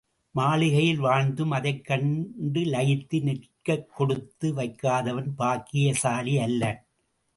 மாளிகையில் 0.31 0.99
வாழ்ந்தும் 0.99 1.51
அதைக் 1.51 1.85
கண்டுலயித்து 1.87 3.21
நிற்க 3.21 3.77
கொடுத்து 3.77 4.53
வைக்காதவன் 4.55 5.29
பாக்கியசாலி 5.37 6.37
அல்லன். 6.37 6.85